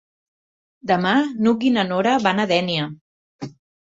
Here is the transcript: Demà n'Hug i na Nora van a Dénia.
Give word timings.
Demà 0.91 1.11
n'Hug 1.47 1.65
i 1.69 1.73
na 1.75 1.83
Nora 1.91 2.17
van 2.25 2.45
a 2.45 2.47
Dénia. 2.53 2.87